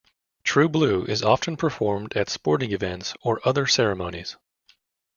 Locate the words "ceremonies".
3.67-4.35